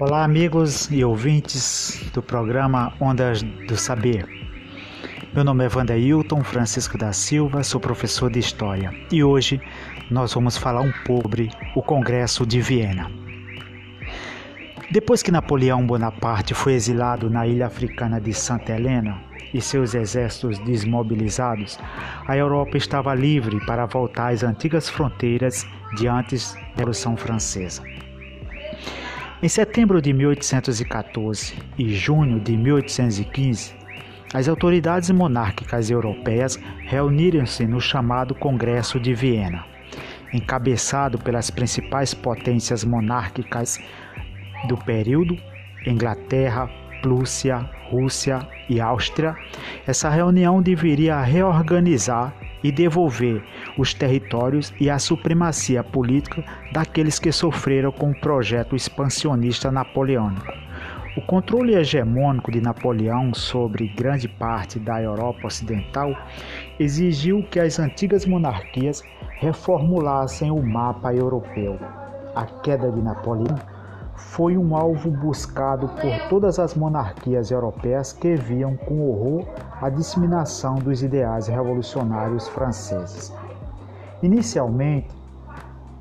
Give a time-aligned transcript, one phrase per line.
[0.00, 4.28] Olá, amigos e ouvintes do programa Ondas do Saber.
[5.34, 9.60] Meu nome é Wanderhilton Francisco da Silva, sou professor de História e hoje
[10.08, 13.10] nós vamos falar um pouco sobre o Congresso de Viena.
[14.88, 19.20] Depois que Napoleão Bonaparte foi exilado na ilha africana de Santa Helena
[19.52, 21.76] e seus exércitos desmobilizados,
[22.24, 27.82] a Europa estava livre para voltar às antigas fronteiras de antes da Revolução Francesa.
[29.40, 33.72] Em setembro de 1814 e junho de 1815,
[34.34, 39.64] as autoridades monárquicas europeias reuniram-se no chamado Congresso de Viena,
[40.34, 43.78] encabeçado pelas principais potências monárquicas
[44.66, 45.38] do período,
[45.86, 46.68] Inglaterra,
[47.00, 49.36] Prússia, Rússia e Áustria.
[49.86, 53.40] Essa reunião deveria reorganizar e devolver
[53.78, 60.52] os territórios e a supremacia política daqueles que sofreram com o projeto expansionista napoleônico.
[61.16, 66.14] O controle hegemônico de Napoleão sobre grande parte da Europa Ocidental
[66.78, 69.02] exigiu que as antigas monarquias
[69.38, 71.78] reformulassem o mapa europeu.
[72.34, 73.58] A queda de Napoleão
[74.14, 79.46] foi um alvo buscado por todas as monarquias europeias que viam com horror
[79.80, 83.32] a disseminação dos ideais revolucionários franceses.
[84.22, 85.08] Inicialmente,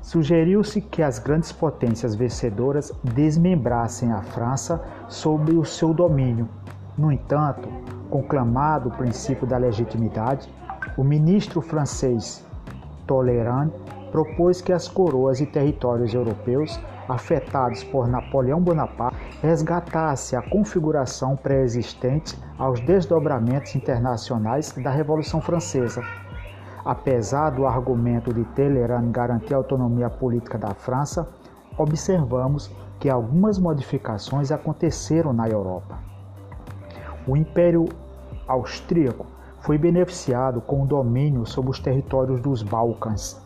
[0.00, 6.48] sugeriu-se que as grandes potências vencedoras desmembrassem a França sob o seu domínio.
[6.96, 7.68] No entanto,
[8.08, 10.48] conclamado o princípio da legitimidade,
[10.96, 12.44] o ministro francês
[13.06, 13.70] Talleyrand
[14.10, 22.38] propôs que as coroas e territórios europeus afetados por Napoleão Bonaparte resgatasse a configuração pré-existente
[22.58, 26.02] aos desdobramentos internacionais da Revolução Francesa.
[26.88, 31.28] Apesar do argumento de Talleyrand garantir a autonomia política da França,
[31.76, 35.98] observamos que algumas modificações aconteceram na Europa.
[37.26, 37.84] O Império
[38.46, 39.26] Austríaco
[39.60, 43.38] foi beneficiado com o domínio sobre os territórios dos Balcãs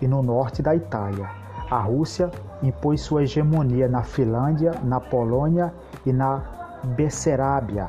[0.00, 1.28] e no norte da Itália.
[1.68, 2.30] A Rússia
[2.62, 5.74] impôs sua hegemonia na Finlândia, na Polônia
[6.06, 6.44] e na
[6.94, 7.88] Besserábia.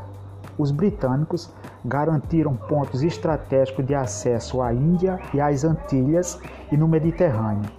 [0.58, 1.54] Os britânicos
[1.86, 6.40] garantiram pontos estratégicos de acesso à Índia e às Antilhas
[6.72, 7.70] e no Mediterrâneo.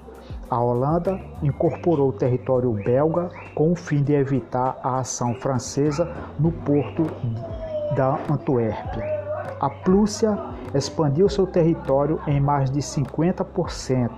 [0.48, 6.08] A Holanda incorporou o território belga com o fim de evitar a ação francesa
[6.38, 7.04] no porto
[7.96, 9.04] da Antuérpia.
[9.60, 10.38] A Prússia
[10.72, 14.10] expandiu seu território em mais de 50%.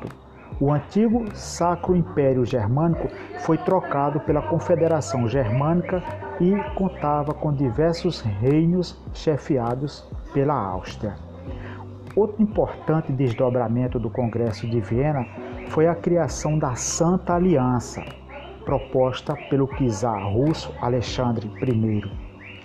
[0.60, 3.08] O antigo Sacro Império Germânico
[3.42, 6.02] foi trocado pela Confederação Germânica
[6.40, 10.04] e contava com diversos reinos chefiados
[10.34, 11.14] pela Áustria.
[12.16, 15.24] Outro importante desdobramento do Congresso de Viena
[15.68, 18.04] foi a criação da Santa Aliança,
[18.64, 22.02] proposta pelo czar russo Alexandre I.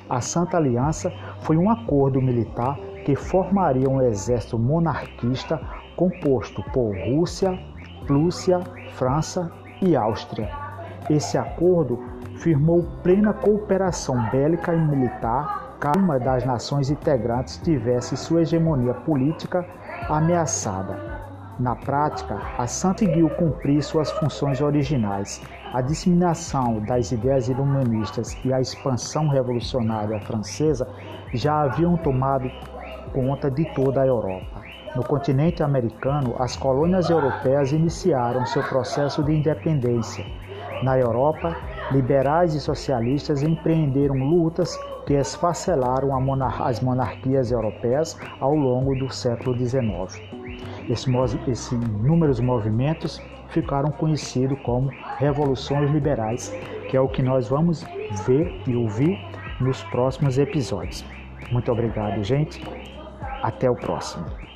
[0.09, 2.75] A Santa Aliança foi um acordo militar
[3.05, 5.61] que formaria um exército monarquista
[5.95, 7.59] composto por Rússia,
[8.05, 8.61] Prússia,
[8.95, 10.49] França e Áustria.
[11.09, 11.99] Esse acordo
[12.37, 19.65] firmou plena cooperação bélica e militar caso uma das nações integrantes tivesse sua hegemonia política
[20.09, 20.97] ameaçada.
[21.59, 25.41] Na prática, a Santa conseguiu cumprir suas funções originais.
[25.71, 30.87] A disseminação das ideias iluministas e a expansão revolucionária francesa
[31.33, 32.49] já haviam tomado
[33.13, 34.72] conta de toda a Europa.
[34.95, 40.23] No continente americano, as colônias europeias iniciaram seu processo de independência.
[40.83, 41.55] Na Europa,
[41.91, 44.77] liberais e socialistas empreenderam lutas
[45.07, 46.09] que esfacelaram
[46.59, 50.21] as monarquias europeias ao longo do século XIX.
[50.87, 56.55] Esses inúmeros movimentos ficaram conhecidos como revoluções liberais,
[56.89, 57.83] que é o que nós vamos
[58.25, 59.17] ver e ouvir
[59.59, 61.03] nos próximos episódios.
[61.51, 62.63] Muito obrigado, gente.
[63.41, 64.52] Até o próximo.